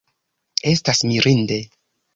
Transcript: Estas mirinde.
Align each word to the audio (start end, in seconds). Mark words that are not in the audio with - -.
Estas 0.73 1.05
mirinde. 1.11 1.63